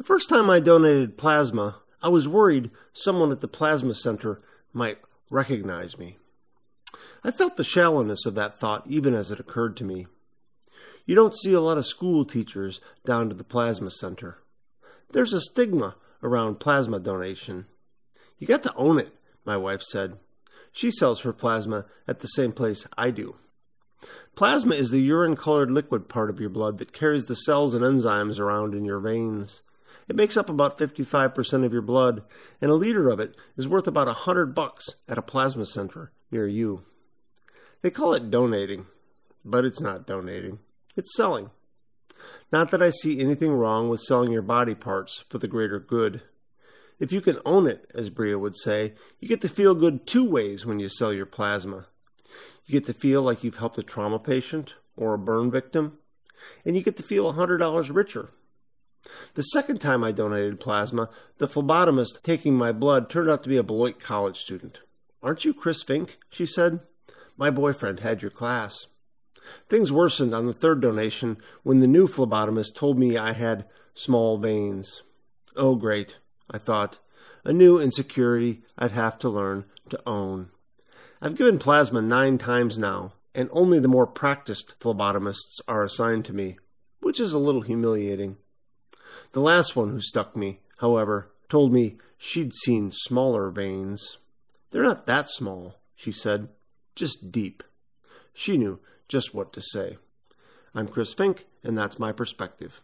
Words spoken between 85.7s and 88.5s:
assigned to me, which is a little humiliating.